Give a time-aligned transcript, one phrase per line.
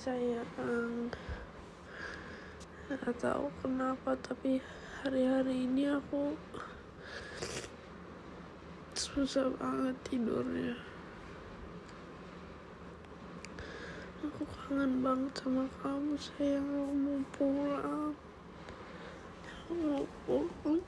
[0.00, 1.12] sayang
[2.88, 4.56] nggak tahu kenapa tapi
[5.04, 6.32] hari-hari ini aku
[8.96, 10.72] susah banget tidurnya.
[14.24, 16.64] Aku kangen banget sama kamu sayang.
[16.64, 18.12] Aku mau pulang.
[19.44, 20.80] Aku mau pulang.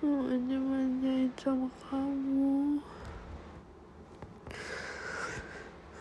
[0.00, 2.80] Mau manja-manjain sama kamu.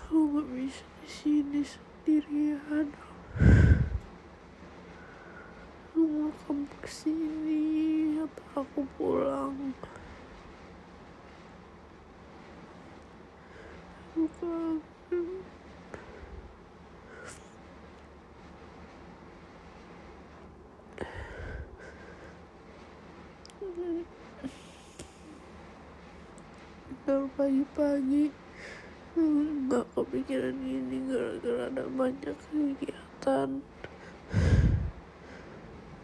[0.07, 2.93] Aku gak bisa sini sendirian
[5.89, 7.65] aku mau kamu ke sini
[8.21, 9.73] atau aku pulang?
[27.09, 28.29] Kalau pagi-pagi
[29.19, 33.49] nggak kepikiran gini gara-gara ada banyak kegiatan.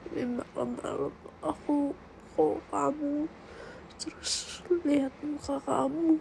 [0.06, 1.96] Tapi malam-malam aku
[2.36, 3.26] call kamu
[3.96, 6.20] terus lihat muka kamu.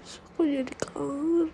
[0.00, 1.50] Terus aku jadi kangen.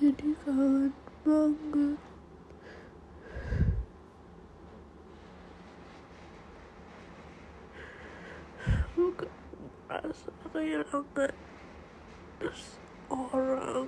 [0.00, 0.96] Jadi kangen
[1.28, 2.00] banget
[8.96, 9.28] aku
[9.84, 10.32] merasa
[10.90, 11.30] kehilangan
[13.10, 13.86] orang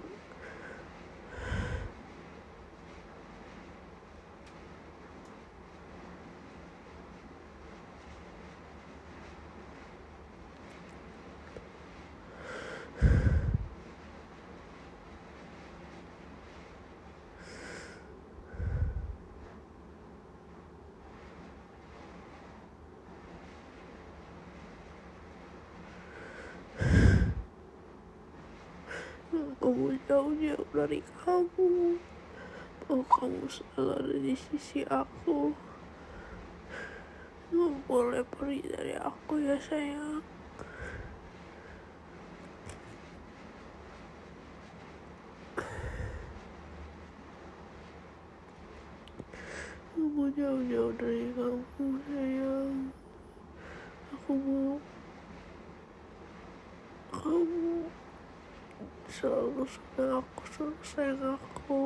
[29.73, 31.97] aku mau jauh-jauh dari kamu.
[32.93, 35.57] Mau kamu selalu ada di sisi aku
[37.49, 40.21] nggak boleh pergi dari aku ya sayang.
[49.97, 52.93] Aku jauh-jauh dari kamu sayang.
[54.21, 54.77] Aku mau
[57.09, 58.02] kamu
[59.13, 61.81] selalu sayang aku selalu sayang aku.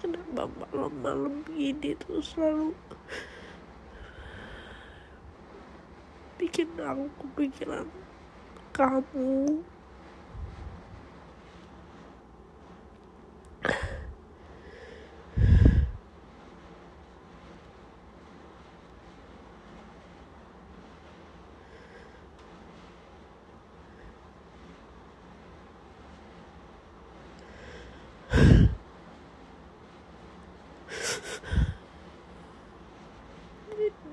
[0.00, 2.72] Kenapa malam-malam begini tuh selalu
[6.40, 7.88] bikin aku kepikiran
[8.72, 9.60] kamu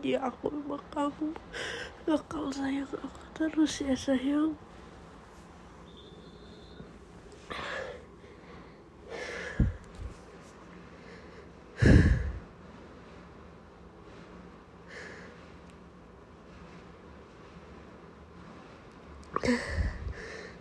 [0.03, 1.31] jadi aku sama kamu.
[2.03, 4.51] Bakal sayang aku terus ya sayang.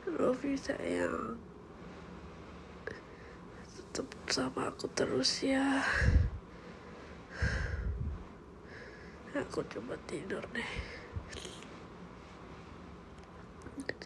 [0.06, 1.34] Rofi sayang.
[3.90, 5.82] Tetap sama aku terus ya
[9.52, 10.70] aku coba tidur deh.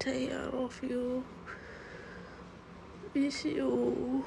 [0.02, 1.22] Saya love you.
[3.14, 4.26] Miss you.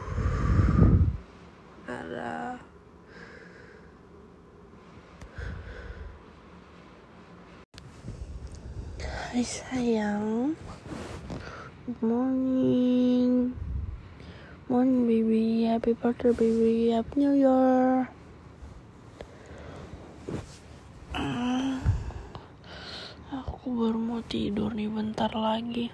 [1.92, 2.56] Ada.
[9.04, 10.56] Hai sayang.
[11.84, 13.52] Good morning.
[14.72, 15.68] Morning baby.
[15.68, 16.96] Happy birthday baby.
[16.96, 18.08] Happy New Year
[21.20, 21.76] Ah,
[23.34, 25.90] Aku baru mau tidur nih bentar lagi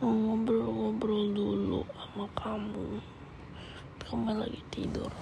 [0.00, 2.96] Mau ngobrol-ngobrol dulu sama kamu
[4.00, 5.12] Kamu lagi tidur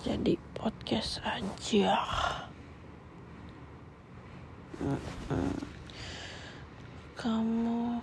[0.00, 2.00] Jadi podcast aja.
[7.20, 8.00] Kamu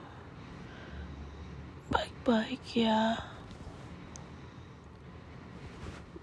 [1.89, 3.17] baik-baik ya.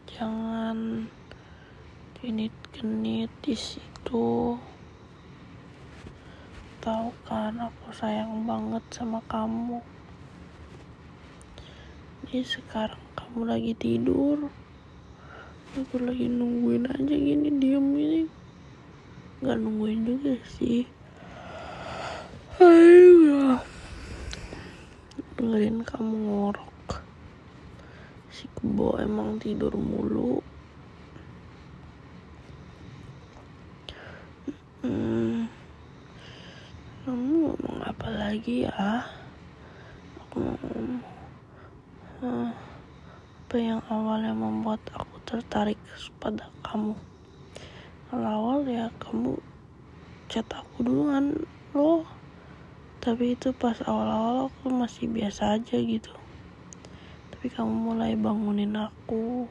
[0.06, 1.10] Jangan
[2.22, 4.54] genit-genit di situ
[6.84, 9.80] tahu kan aku sayang banget sama kamu.
[12.28, 14.52] Ini sekarang kamu lagi tidur
[15.74, 18.22] aku lagi nungguin aja gini diem ini
[19.40, 20.84] nggak nungguin juga sih.
[22.60, 23.56] Ayo
[25.40, 27.00] dengerin kamu ngorok.
[28.28, 30.44] Si kebo emang tidur mulu
[34.84, 35.48] hmm
[37.04, 38.08] kamu ngomong apa
[38.44, 39.00] lagi ya
[40.20, 40.44] aku
[42.20, 45.80] apa yang awalnya membuat aku tertarik
[46.20, 46.92] pada kamu?
[48.12, 49.40] Awal ya kamu
[50.28, 51.40] chat aku duluan
[51.72, 52.04] loh.
[53.00, 56.12] Tapi itu pas awal-awal aku masih biasa aja gitu.
[57.32, 59.48] Tapi kamu mulai bangunin aku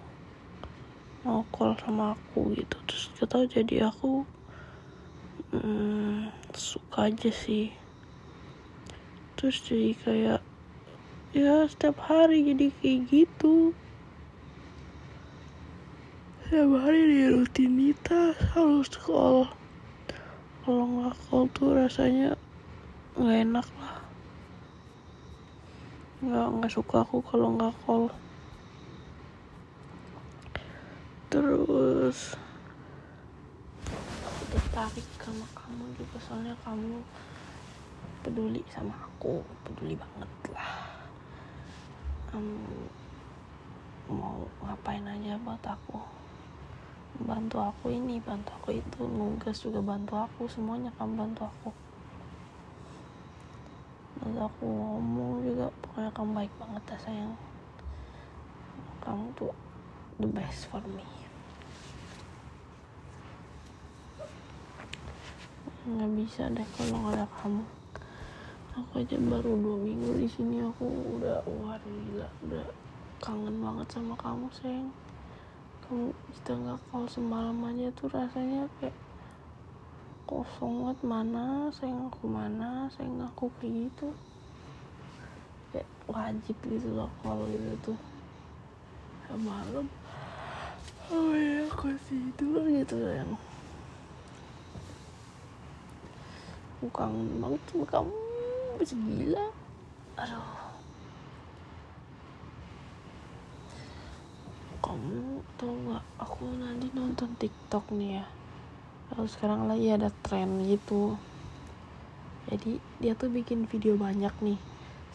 [1.26, 2.78] mau call sama aku gitu.
[2.86, 4.22] Terus kita jadi aku
[5.50, 7.74] hmm, suka aja sih
[9.44, 10.42] terus jadi kayak
[11.36, 13.76] ya setiap hari jadi kayak gitu.
[16.48, 19.52] Setiap hari di rutinitas harus call
[20.64, 22.40] kalau nggak call tuh rasanya
[23.20, 24.00] nggak enak lah.
[26.24, 28.16] Nggak nggak suka aku kalau nggak call
[31.28, 32.38] terus
[34.54, 37.02] tertarik sama kamu juga soalnya kamu
[38.24, 40.72] peduli sama aku peduli banget lah.
[42.32, 42.64] Um,
[44.08, 46.00] mau ngapain aja buat aku?
[47.28, 51.70] Bantu aku ini bantu aku itu nugas juga bantu aku semuanya kamu bantu aku.
[54.24, 57.36] Bantu aku ngomong juga pokoknya kamu baik banget ya sayang.
[59.04, 59.54] Kamu tuh
[60.18, 61.04] the best for me.
[65.84, 67.83] Nggak bisa deh kalau nggak ada kamu
[68.74, 70.90] aku aja baru dua minggu di sini aku
[71.22, 72.66] udah wah gila udah
[73.22, 74.90] kangen banget sama kamu sayang.
[75.86, 78.98] Kamu kita nggak call semalam aja tuh rasanya kayak
[80.26, 81.00] kosong banget.
[81.06, 84.10] Mana sayang aku mana sayang aku kayak gitu.
[85.70, 88.00] Kayak wajib gitu loh call gitu tuh.
[89.30, 89.86] Ya malam.
[91.14, 93.38] Oh ya aku tidur gitu yang
[96.82, 98.23] aku kangen banget sama kamu
[98.80, 99.48] bisa gila
[100.14, 100.50] aduh.
[104.84, 108.26] Kamu tau gak aku nanti nonton tiktok nih ya.
[109.10, 111.16] Kalau sekarang lagi ada tren gitu.
[112.52, 114.60] Jadi dia tuh bikin video banyak nih.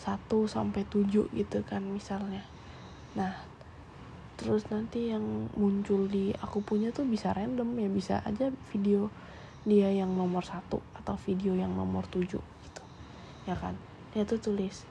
[0.01, 2.43] 1 sampai 7 gitu kan misalnya.
[3.15, 3.39] Nah
[4.39, 7.89] terus nanti yang muncul di aku punya tuh bisa random ya.
[7.93, 9.13] Bisa aja video
[9.69, 12.41] dia yang nomor satu atau video yang nomor tujuh
[13.49, 13.73] ya kan?
[14.13, 14.85] Dia tuh tulis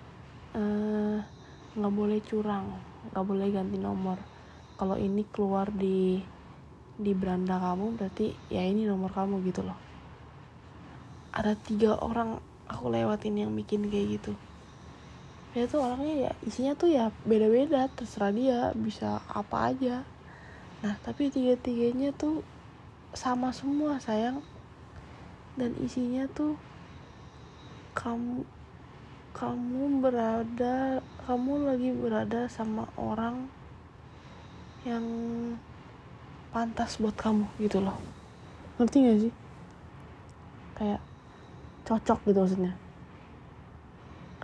[1.78, 2.74] nggak e, boleh curang
[3.14, 4.18] nggak boleh ganti nomor.
[4.78, 6.22] Kalau ini keluar di
[6.98, 9.78] di beranda kamu berarti ya ini nomor kamu gitu loh.
[11.38, 14.34] Ada tiga orang aku lewatin yang bikin kayak gitu.
[15.54, 20.02] Dia tuh orangnya ya isinya tuh ya beda-beda terserah dia bisa apa aja.
[20.82, 22.42] Nah tapi tiga-tiganya tuh
[23.14, 24.42] sama semua sayang.
[25.58, 26.54] Dan isinya tuh
[27.98, 28.46] kamu
[29.34, 33.50] kamu berada kamu lagi berada sama orang
[34.86, 35.06] yang
[36.54, 37.98] pantas buat kamu gitu loh.
[38.78, 39.34] Ngerti gak sih?
[40.78, 41.02] Kayak
[41.90, 42.74] cocok gitu maksudnya.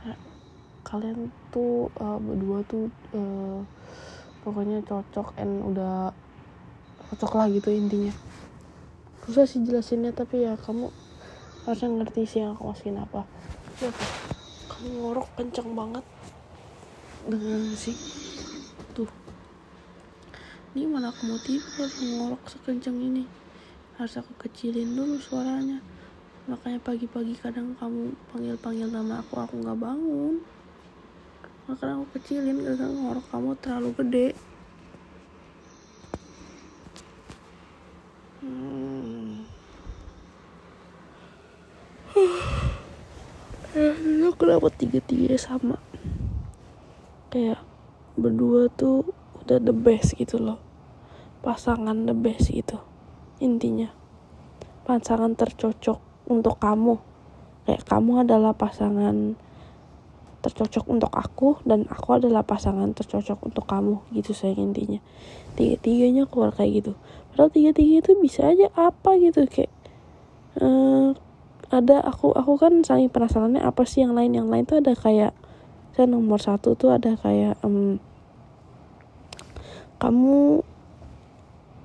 [0.01, 0.19] Kayak
[0.81, 3.62] kalian tuh uh, berdua tuh uh,
[4.41, 6.12] pokoknya cocok and udah
[7.13, 8.13] cocok lah gitu intinya.
[9.24, 10.91] Susah sih jelasinnya tapi ya kamu
[11.63, 13.24] harusnya ngerti sih yang aku masukin apa.
[13.79, 13.89] Ya,
[14.67, 16.05] kamu ngorok kenceng banget.
[17.24, 17.96] Dengan si
[18.91, 19.08] tuh.
[20.75, 23.24] Ini mana aku mau tidur ngorok sekenceng ini.
[23.96, 25.79] Harus aku kecilin dulu suaranya.
[26.51, 30.43] Makanya pagi-pagi kadang kamu panggil-panggil nama aku aku nggak bangun.
[31.72, 34.27] Makanya aku kecilin karena ngorok kamu terlalu gede
[44.38, 45.82] kenapa tiga-tiga sama?
[47.34, 47.65] Kayak
[48.13, 49.10] berdua tuh
[49.41, 50.62] udah the best gitu loh.
[51.41, 52.77] Pasangan the best gitu
[53.41, 53.89] intinya.
[54.86, 57.01] Pasangan tercocok untuk kamu.
[57.65, 59.39] Kayak kamu adalah pasangan
[60.43, 65.00] tercocok untuk aku dan aku adalah pasangan tercocok untuk kamu gitu sayang intinya.
[65.55, 66.91] Tiga tiganya keluar kayak gitu.
[67.32, 69.72] Padahal tiga tiga itu bisa aja apa gitu kayak
[70.60, 71.15] uh,
[71.74, 74.38] ada aku aku kan saking penasarannya apa sih yang lain?
[74.38, 75.34] Yang lain tuh ada kayak
[75.98, 77.98] saya nomor satu tuh ada kayak um,
[79.98, 80.62] kamu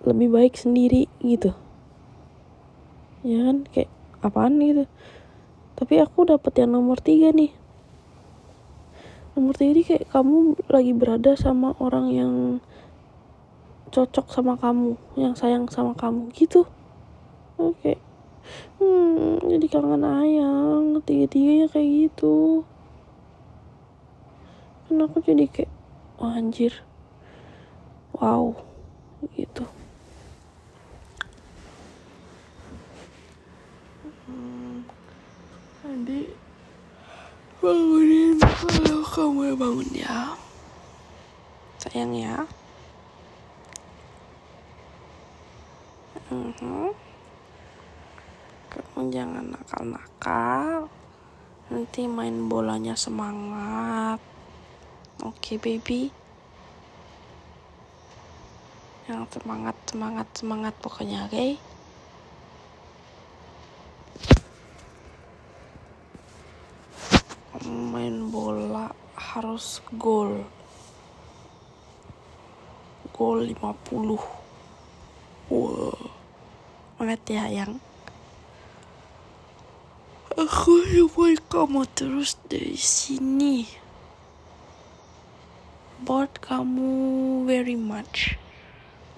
[0.05, 1.57] lebih baik sendiri gitu.
[3.25, 3.65] Ya kan?
[3.73, 3.91] Kayak
[4.21, 4.85] apaan gitu?
[5.79, 7.57] Tapi aku dapat yang nomor tiga nih.
[9.33, 12.33] Nomor tiga ini kayak kamu lagi berada sama orang yang
[13.89, 16.69] cocok sama kamu yang sayang sama kamu gitu.
[17.57, 17.97] Oke.
[17.97, 17.97] Okay.
[18.81, 18.98] hmm
[19.47, 22.63] jadi kangen ayang tiga tiganya kayak gitu.
[24.87, 25.73] Kan aku jadi kayak
[26.23, 26.73] oh, anjir.
[28.15, 28.69] Wow
[29.35, 29.67] gitu.
[34.27, 34.87] Hmm,
[35.83, 36.31] nanti
[37.59, 40.39] bangunin kalau kamu bangun ya.
[41.83, 42.47] Sayang ya.
[46.29, 47.08] Kamu
[49.07, 50.91] jangan nakal-nakal
[51.71, 54.19] nanti main bolanya semangat.
[55.23, 56.11] Oke okay, baby.
[59.07, 61.33] Yang semangat semangat semangat pokoknya oke?
[61.33, 61.53] Okay?
[67.69, 70.43] main bola harus gol.
[73.15, 74.39] Gol 50
[75.49, 76.19] wow
[76.99, 77.79] banget ya yang
[80.39, 83.67] aku mau kamu terus dari sini.
[85.99, 86.91] Buat kamu
[87.43, 88.39] very much.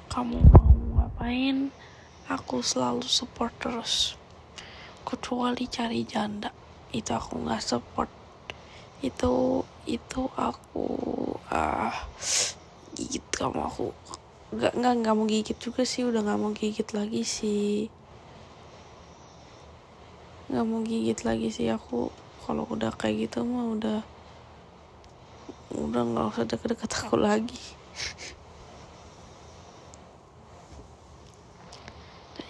[0.09, 1.69] Kamu mau ngapain?
[2.25, 4.17] Aku selalu support terus.
[5.05, 6.57] Kecuali cari janda.
[6.89, 8.09] Itu aku nggak support.
[9.05, 10.89] Itu itu aku
[11.53, 11.95] ah uh,
[12.97, 13.61] gigit kamu.
[13.69, 13.93] Aku
[14.57, 16.00] nggak nggak nggak mau gigit juga sih.
[16.09, 18.00] Udah nggak mau gigit lagi sih
[20.50, 22.11] nggak mau gigit lagi sih aku
[22.42, 23.99] kalau udah kayak gitu mah udah
[25.78, 27.62] udah nggak usah deket-deket aku lagi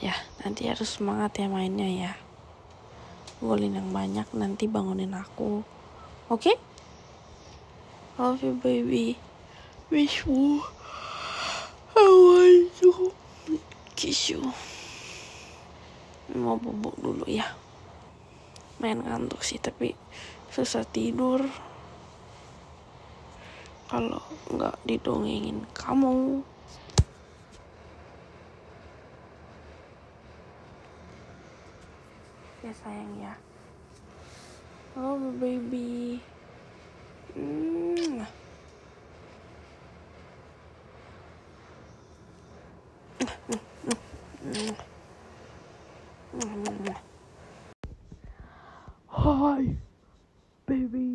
[0.01, 2.13] ya nanti harus semangat ya mainnya ya
[3.45, 5.61] golin yang banyak nanti bangunin aku
[6.31, 6.55] Okay?
[8.15, 9.19] Love you, baby.
[9.91, 10.63] Wish you.
[11.99, 13.11] I want to
[13.99, 14.39] kiss you.
[16.31, 17.51] Mau bubuk dulu ya.
[18.81, 19.93] Main ngantuk sih, tapi
[20.49, 21.45] susah tidur.
[23.93, 26.41] Kalau nggak didongengin kamu.
[32.65, 33.35] Ya sayang ya.
[34.97, 36.25] Oh baby.
[37.37, 38.25] Mm.
[49.21, 49.77] Hi,
[50.67, 51.07] baby.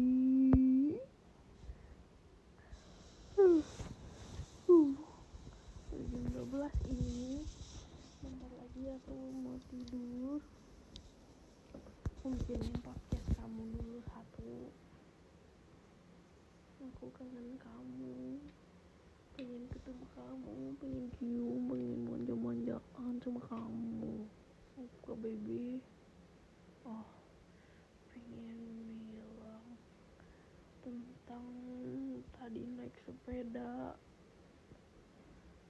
[3.34, 3.64] Uh,
[4.70, 4.90] uh.
[5.90, 7.42] Jam 12 ini.
[8.22, 10.38] Bentar lagi aku mau tidur.
[12.56, 14.72] Mungkin podcast kamu dulu satu
[16.88, 18.40] aku kangen kamu.
[19.36, 24.24] Pengen ketemu kamu pengen cium pengen manja-manjaan sama kamu.
[24.80, 25.84] Oke baby.
[26.88, 27.04] Oh
[28.16, 28.56] pengen
[29.12, 29.76] bilang
[30.80, 31.52] tentang
[32.40, 34.00] tadi naik sepeda.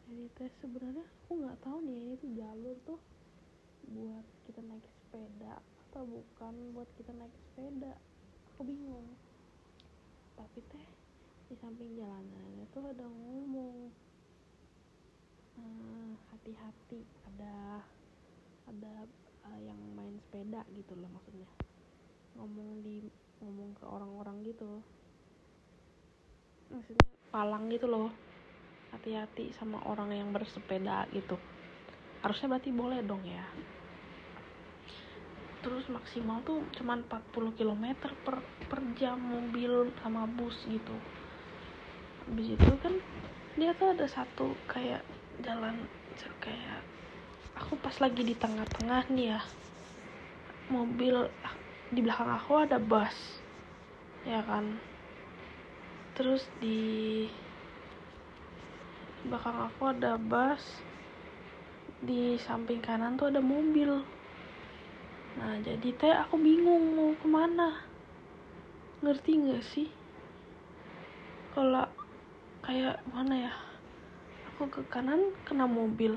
[0.06, 3.02] Jadi tes sebenarnya aku nggak tahu nih ini tuh jalur tuh
[5.96, 7.96] atau bukan buat kita naik sepeda?
[8.52, 9.16] Aku bingung.
[10.36, 10.88] Tapi teh
[11.48, 13.88] di samping jalanan itu ada ngomong.
[16.36, 17.56] Hati-hati uh, ada
[18.68, 18.94] ada
[19.48, 21.48] uh, yang main sepeda gitu loh maksudnya.
[22.36, 23.08] Ngomong di
[23.40, 24.84] ngomong ke orang-orang gitu.
[26.76, 28.12] Maksudnya palang gitu loh.
[28.92, 31.40] Hati-hati sama orang yang bersepeda gitu.
[32.20, 33.48] Harusnya berarti boleh dong ya
[35.66, 38.38] terus maksimal tuh cuman 40 km per,
[38.70, 40.94] per jam mobil sama bus gitu.
[42.30, 42.94] Habis itu kan
[43.58, 45.02] dia tuh ada satu kayak
[45.42, 45.90] jalan
[46.38, 46.86] kayak
[47.58, 49.42] aku pas lagi di tengah-tengah nih ya
[50.70, 51.34] mobil
[51.90, 53.42] di belakang aku ada bus
[54.22, 54.78] ya kan.
[56.14, 57.26] Terus di
[59.26, 60.62] belakang aku ada bus
[62.06, 64.06] di samping kanan tuh ada mobil
[65.36, 67.84] nah jadi teh aku bingung mau ke mana.
[69.04, 69.88] Ngerti nggak sih?
[71.52, 71.88] Kalau
[72.64, 73.54] kayak mana ya?
[74.52, 76.16] Aku ke kanan kena mobil.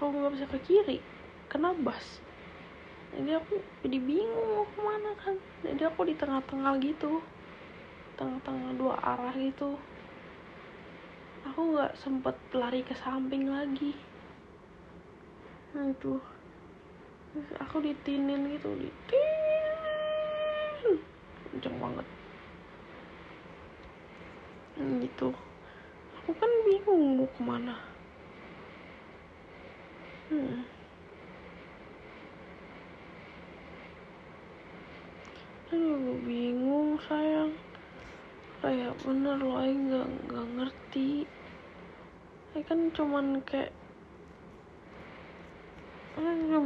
[0.00, 0.98] Kalau nggak bisa ke kiri
[1.52, 2.24] kena bus.
[3.10, 5.36] Jadi aku jadi bingung mau ke mana kan.
[5.66, 7.20] Jadi aku di tengah-tengah gitu
[8.20, 9.80] tengah-tengah dua arah gitu.
[11.48, 13.96] Aku nggak sempet lari ke samping lagi.
[15.72, 16.20] Nah itu
[17.62, 19.40] aku ditinin gitu ditin
[21.50, 22.06] kenceng banget.
[24.80, 25.28] Gitu.
[26.22, 27.76] Aku kan bingung mau ke mana.
[30.30, 30.62] Hmm.
[35.74, 37.52] Aduh, bingung sayang.
[38.64, 41.28] Kayak bener loh nggak nggak ngerti.
[42.54, 43.74] Aing kan cuman kayak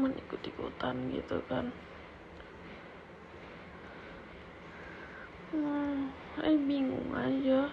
[0.04, 1.70] cuman ikut ikutan gitu kan.
[5.54, 6.10] Hmm,
[6.42, 7.70] Aing bingung aja.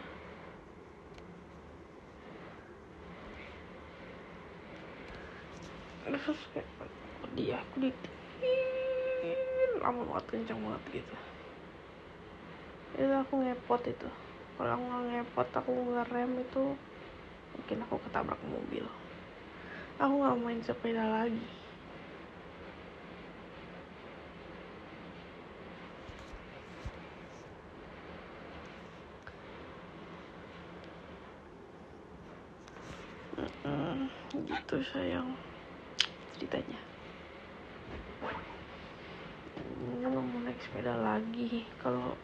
[6.05, 6.67] Terus kayak
[7.33, 7.89] dia aku di
[9.81, 11.15] lama banget kencang banget gitu.
[13.01, 14.09] Itu aku ngepot itu.
[14.61, 16.63] Kalau nggak ngepot aku nggak rem itu
[17.57, 18.85] mungkin aku ketabrak mobil.
[19.97, 21.60] Aku nggak main sepeda lagi
[34.71, 35.27] gitu sayang.
[36.39, 36.79] Ceritanya.
[39.99, 41.67] Nggak mau naik sepeda lagi.
[41.83, 42.15] Kalau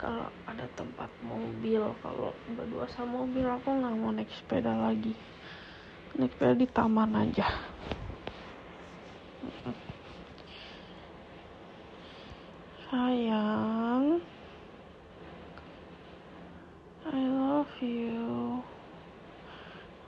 [0.00, 5.12] kalau ada tempat mobil kalau berdua sama mobil aku nggak mau naik sepeda lagi.
[6.16, 7.60] Naik sepeda di taman aja.
[12.88, 14.16] Sayang.
[17.04, 18.64] I love you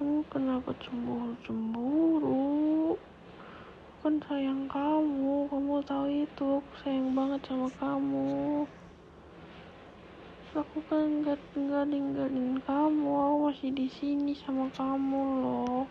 [0.05, 2.93] kamu kenapa cemburu-cemburu?
[4.05, 8.69] Kan sayang kamu kamu tahu itu aku sayang banget sama kamu.
[10.53, 15.89] Aku kan nggak nggak ninggalin kamu aku masih di sini sama kamu loh.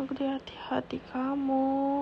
[0.00, 2.00] Aku di hati-hati kamu.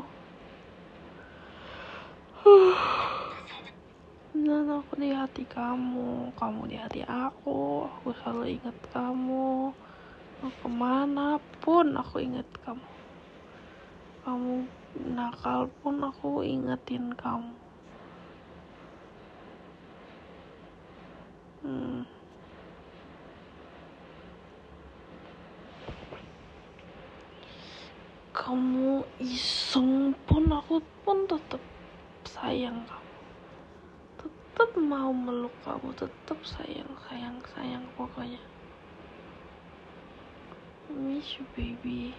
[4.46, 9.74] Dan aku di hati kamu kamu di hati aku aku selalu ingat kamu
[10.42, 12.82] mau ke mana pun aku ingat kamu.
[14.26, 14.66] Kamu
[15.14, 17.54] nakal pun aku ingetin kamu.
[21.62, 22.02] Hmm.
[28.34, 31.62] kamu iseng pun aku pun tetap
[32.26, 33.14] sayang kamu.
[34.18, 38.42] Tetap mau meluk kamu tetap sayang sayang sayang pokoknya
[40.92, 42.12] Miss you baby.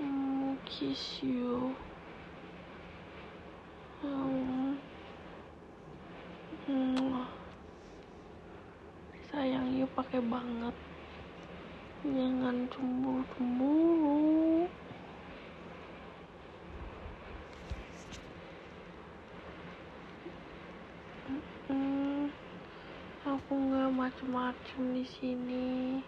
[0.00, 1.76] Mau kiss you.
[9.28, 10.72] Sayang you pakai banget.
[12.00, 14.64] Jangan cemburu-cemburu.
[21.68, 22.32] Hmm,
[23.28, 26.00] aku nggak macem-macem di sini.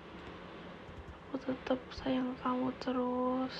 [1.28, 3.52] Aku tetap sayang kamu terus.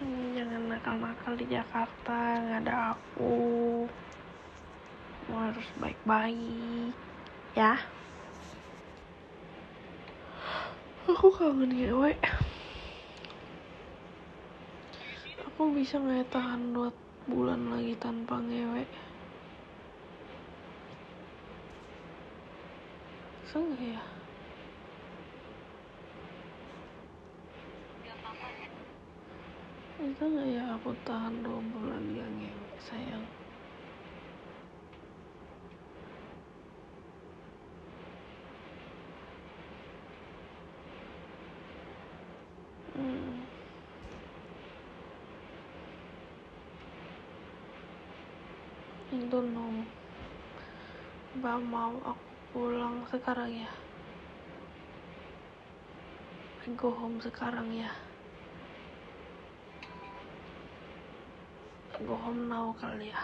[0.00, 3.84] Kamu jangan nakal-nakal di Jakarta nggak ada aku.
[5.28, 6.96] Kamu harus baik-baik
[7.52, 7.76] ya.
[11.04, 12.16] Aku kangen ngewe
[15.54, 16.90] aku bisa nggak tahan dua
[17.30, 18.82] bulan lagi tanpa ngewe?
[23.46, 24.02] Bisa nggak ya?
[30.02, 33.22] Bisa nggak ya aku tahan dua bulan dia ngewe sayang
[42.94, 43.34] Hmm.
[49.14, 49.70] Don't know.
[51.38, 53.70] Mbak mau aku pulang sekarang ya.
[56.66, 57.94] I go home sekarang ya.
[61.94, 63.22] I go home now kali ya.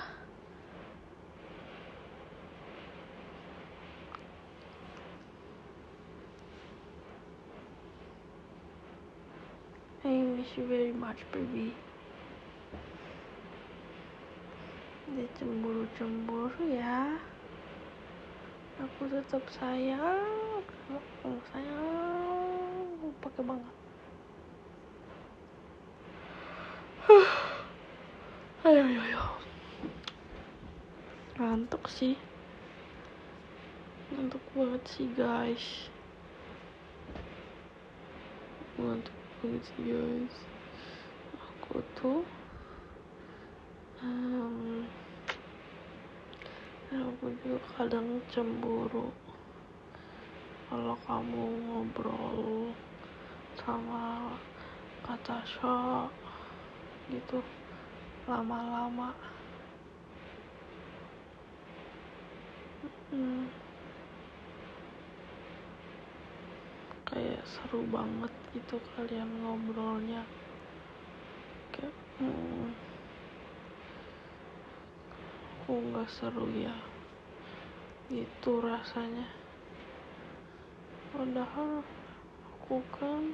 [10.07, 11.75] I miss you very much, baby.
[15.11, 17.19] Dia cemburu cemburu ya.
[18.79, 20.63] Aku tetap sayang.
[20.87, 23.11] Aku sayang.
[23.19, 23.75] Pakai banget.
[28.71, 29.25] Ayo ayo ayo.
[31.43, 32.15] Ngantuk sih.
[34.15, 35.91] Ngantuk banget sih guys.
[38.79, 40.37] Ngantuk banget sih guys.
[41.35, 42.23] Aku tuh
[44.01, 44.85] um,
[46.91, 49.13] aku juga kadang cemburu
[50.71, 52.71] kalau kamu ngobrol
[53.61, 54.35] sama
[55.05, 56.11] kata shock
[57.11, 57.43] gitu
[58.25, 59.11] lama-lama.
[63.11, 63.51] Hmm.
[67.11, 70.23] kayak seru banget gitu kalian ngobrolnya.
[71.75, 71.91] Kayak
[72.23, 72.71] hmm,
[75.71, 76.75] aku nggak seru ya.
[78.11, 79.23] Itu rasanya.
[81.15, 81.87] Padahal
[82.43, 83.31] aku kan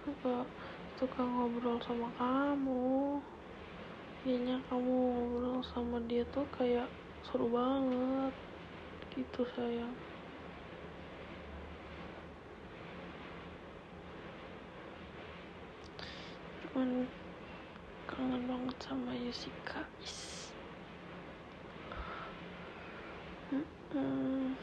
[0.00, 0.48] juga
[0.96, 3.20] suka ngobrol sama kamu.
[4.24, 6.88] Kayaknya kamu ngobrol sama dia tuh kayak
[7.20, 8.32] seru banget.
[9.12, 9.92] Gitu sayang.
[16.64, 17.04] Cuman
[18.08, 20.43] kangen banget sama Yusika is
[23.92, 24.56] hmm,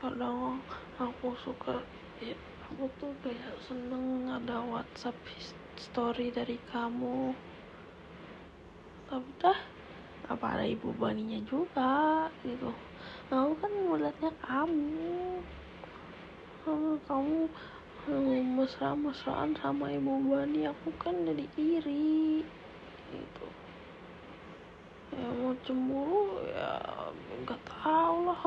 [0.00, 0.62] kadang
[0.96, 1.76] aku suka
[2.22, 2.34] ya
[2.66, 5.14] aku tuh kayak seneng ada WhatsApp
[5.76, 7.36] story dari kamu.
[9.06, 9.58] Tapi dah
[10.26, 12.72] apa ada ibu baninya juga gitu.
[13.30, 15.42] Aku kan melihatnya kamu.
[17.06, 17.50] Kamu
[18.06, 22.42] mesra-mesraan sama ibu bani aku kan jadi iri
[23.10, 23.65] gitu
[25.14, 26.82] ya mau cemburu ya
[27.44, 28.42] nggak tahu lah.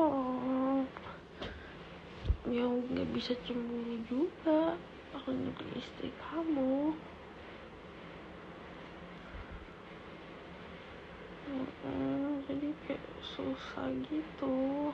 [2.48, 4.76] Ya nggak bisa cemburu juga.
[5.16, 6.92] Aku juga istri kamu.
[12.50, 14.90] Jadi kayak susah gitu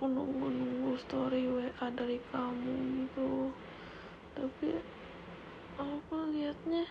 [0.00, 3.52] aku nunggu-nunggu story WA dari kamu gitu.
[4.32, 4.80] Tapi
[5.76, 6.88] aku liatnya?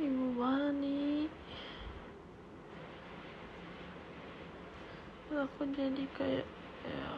[0.00, 1.28] Ibu Bani.
[5.28, 6.48] Aku jadi kayak
[6.88, 7.12] ya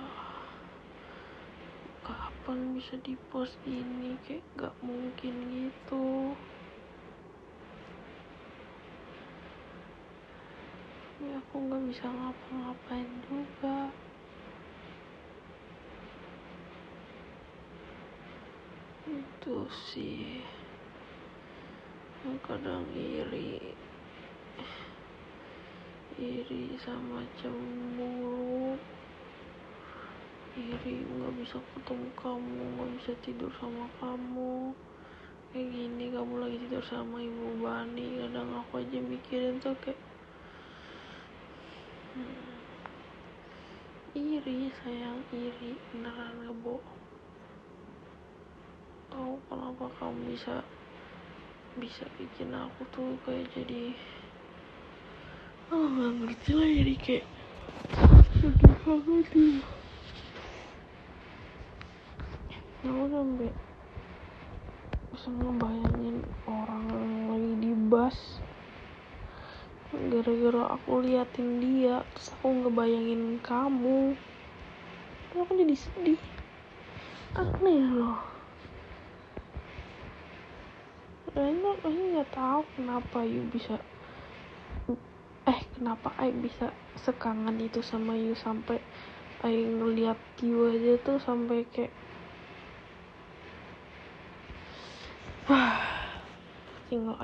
[2.03, 6.35] kapan bisa di post gini kayak gak mungkin gitu.
[11.23, 13.95] Ya aku nggak bisa ngapa-ngapain juga
[19.45, 20.41] itu sih
[22.49, 23.61] kadang iri.
[26.17, 28.73] Iri sama cemburu.
[30.57, 34.73] Iri nggak bisa ketemu kamu nggak bisa tidur sama kamu.
[35.53, 38.25] Kayak gini kamu lagi tidur sama ibu Bani.
[38.25, 40.01] Kadang aku aja mikirin tuh kayak
[42.17, 42.49] hmm,
[44.17, 47.05] iri sayang iri beneran gak bohong
[49.15, 50.67] tahu kenapa kamu bisa
[51.79, 53.95] bisa bikin aku tuh kayak jadi
[55.71, 57.27] oh nggak ngerti lah jadi kayak
[58.43, 59.31] sedih banget
[62.51, 63.51] ya aku sampai
[65.15, 66.19] bisa ngebayangin
[66.51, 66.85] orang
[67.31, 68.19] lagi di bus.
[69.95, 74.19] Gara-gara aku liatin dia terus aku ngebayangin kamu.
[75.39, 76.21] Aku jadi sedih.
[77.39, 78.34] Aneh loh
[81.35, 83.83] Rena aku nggak tahu kenapa you bisa
[85.51, 88.79] eh kenapa Aik bisa sekangen itu sama you sampai
[89.43, 91.91] Aik ngeliat you aja tuh sampai kayak
[96.87, 97.19] tinggal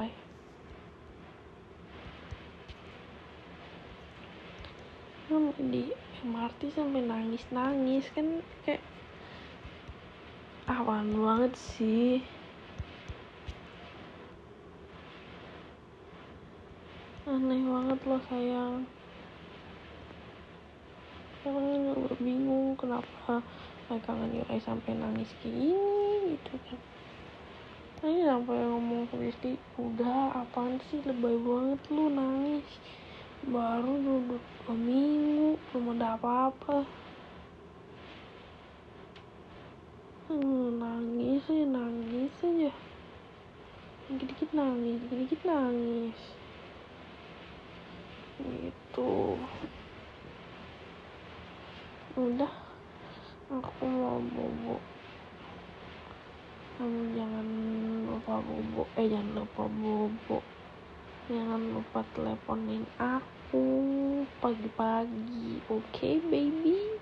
[5.30, 5.94] kan di
[6.26, 8.82] MRT sampai nangis nangis kan kayak
[10.66, 12.26] awan banget sih
[17.50, 18.86] aneh banget loh sayang.
[21.42, 23.42] Emang gue bingung kenapa
[23.90, 26.78] mereka Yurai sampai nangis gini gitu kan.
[27.98, 29.50] Nah, ini sampai ngomong ke Besti
[29.82, 31.02] udah apaan sih?
[31.02, 32.70] Lebay banget lu nangis.
[33.50, 36.86] Baru duduk dua minggu belum ada apa-apa.
[40.30, 42.70] Hmm, nangis aja nangis aja.
[44.06, 46.39] Dikit-dikit nangis dikit-dikit nangis
[48.40, 49.36] gitu.
[52.16, 52.54] Udah
[53.52, 54.76] aku mau bobo.
[56.80, 57.46] Kamu jangan
[58.08, 58.82] lupa bobo.
[58.96, 60.38] Eh jangan lupa bobo.
[61.30, 63.64] Jangan lupa teleponin aku
[64.42, 65.62] pagi-pagi.
[65.70, 66.98] Oke okay, baby?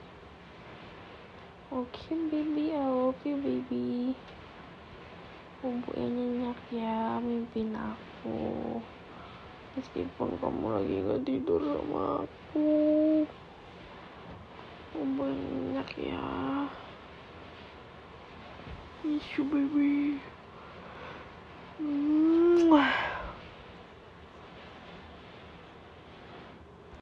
[1.68, 2.72] Oke okay, baby.
[2.72, 4.16] I love you baby.
[5.58, 8.78] Bobo yang nyenyak ya mimpin aku
[9.78, 12.70] meskipun kamu lagi gak tidur sama aku.
[14.98, 16.26] Banyak ya.
[19.06, 20.18] Isu baby.